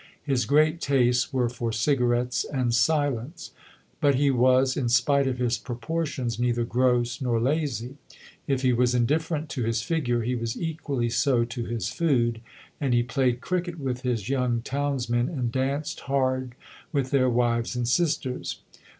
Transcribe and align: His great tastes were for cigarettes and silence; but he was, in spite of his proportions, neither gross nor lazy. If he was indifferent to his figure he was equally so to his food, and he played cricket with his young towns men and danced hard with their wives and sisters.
His 0.23 0.45
great 0.45 0.81
tastes 0.81 1.31
were 1.31 1.47
for 1.47 1.71
cigarettes 1.71 2.43
and 2.43 2.73
silence; 2.73 3.51
but 3.99 4.15
he 4.15 4.31
was, 4.31 4.75
in 4.75 4.89
spite 4.89 5.27
of 5.27 5.37
his 5.37 5.59
proportions, 5.59 6.39
neither 6.39 6.63
gross 6.63 7.21
nor 7.21 7.39
lazy. 7.39 7.97
If 8.47 8.63
he 8.63 8.73
was 8.73 8.95
indifferent 8.95 9.47
to 9.49 9.63
his 9.63 9.83
figure 9.83 10.23
he 10.23 10.33
was 10.33 10.59
equally 10.59 11.11
so 11.11 11.45
to 11.45 11.65
his 11.65 11.89
food, 11.89 12.41
and 12.79 12.95
he 12.95 13.03
played 13.03 13.41
cricket 13.41 13.79
with 13.79 14.01
his 14.01 14.27
young 14.27 14.63
towns 14.63 15.07
men 15.07 15.29
and 15.29 15.51
danced 15.51 15.99
hard 15.99 16.55
with 16.91 17.11
their 17.11 17.29
wives 17.29 17.75
and 17.75 17.87
sisters. 17.87 18.57